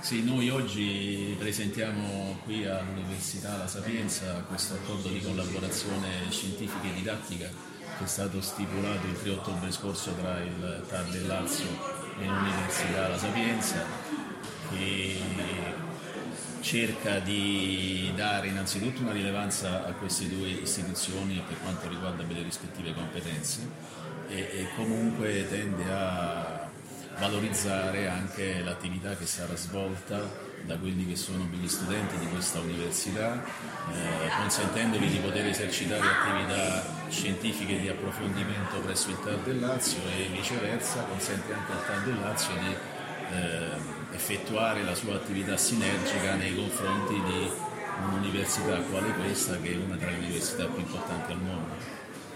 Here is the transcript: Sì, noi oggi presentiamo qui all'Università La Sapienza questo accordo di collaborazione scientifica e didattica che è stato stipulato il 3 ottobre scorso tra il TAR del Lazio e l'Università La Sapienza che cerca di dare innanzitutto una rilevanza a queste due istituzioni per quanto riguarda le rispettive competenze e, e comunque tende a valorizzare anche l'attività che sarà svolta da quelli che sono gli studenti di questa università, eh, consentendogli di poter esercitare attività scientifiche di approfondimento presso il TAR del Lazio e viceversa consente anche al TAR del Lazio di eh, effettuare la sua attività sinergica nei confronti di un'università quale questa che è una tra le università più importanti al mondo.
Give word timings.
Sì, 0.00 0.24
noi 0.24 0.48
oggi 0.48 1.36
presentiamo 1.38 2.38
qui 2.44 2.66
all'Università 2.66 3.58
La 3.58 3.66
Sapienza 3.66 4.42
questo 4.48 4.72
accordo 4.74 5.08
di 5.08 5.20
collaborazione 5.20 6.08
scientifica 6.30 6.88
e 6.88 6.94
didattica 6.94 7.48
che 7.98 8.04
è 8.04 8.06
stato 8.06 8.40
stipulato 8.40 9.06
il 9.06 9.20
3 9.20 9.30
ottobre 9.30 9.70
scorso 9.70 10.14
tra 10.14 10.40
il 10.40 10.84
TAR 10.88 11.04
del 11.04 11.26
Lazio 11.26 11.68
e 12.18 12.24
l'Università 12.24 13.08
La 13.08 13.18
Sapienza 13.18 13.84
che 14.70 15.16
cerca 16.60 17.18
di 17.18 18.10
dare 18.16 18.48
innanzitutto 18.48 19.02
una 19.02 19.12
rilevanza 19.12 19.84
a 19.84 19.92
queste 19.92 20.28
due 20.28 20.48
istituzioni 20.48 21.42
per 21.46 21.60
quanto 21.60 21.88
riguarda 21.88 22.24
le 22.26 22.42
rispettive 22.42 22.94
competenze 22.94 23.68
e, 24.28 24.38
e 24.38 24.68
comunque 24.76 25.46
tende 25.46 25.84
a 25.92 26.59
valorizzare 27.20 28.08
anche 28.08 28.62
l'attività 28.62 29.14
che 29.14 29.26
sarà 29.26 29.54
svolta 29.54 30.48
da 30.62 30.76
quelli 30.78 31.06
che 31.06 31.16
sono 31.16 31.46
gli 31.50 31.68
studenti 31.68 32.18
di 32.18 32.26
questa 32.26 32.60
università, 32.60 33.44
eh, 33.92 34.28
consentendogli 34.38 35.10
di 35.10 35.18
poter 35.18 35.46
esercitare 35.46 36.00
attività 36.00 36.82
scientifiche 37.08 37.78
di 37.78 37.88
approfondimento 37.88 38.80
presso 38.80 39.10
il 39.10 39.20
TAR 39.20 39.38
del 39.38 39.60
Lazio 39.60 40.00
e 40.16 40.28
viceversa 40.32 41.02
consente 41.02 41.52
anche 41.52 41.72
al 41.72 41.86
TAR 41.86 42.02
del 42.02 42.20
Lazio 42.20 42.54
di 42.54 42.74
eh, 43.32 44.14
effettuare 44.14 44.82
la 44.82 44.94
sua 44.94 45.14
attività 45.14 45.56
sinergica 45.56 46.34
nei 46.34 46.54
confronti 46.54 47.14
di 47.14 47.50
un'università 48.06 48.76
quale 48.90 49.12
questa 49.12 49.58
che 49.58 49.72
è 49.72 49.76
una 49.76 49.96
tra 49.96 50.10
le 50.10 50.16
università 50.16 50.64
più 50.66 50.80
importanti 50.80 51.32
al 51.32 51.38
mondo. 51.38 51.74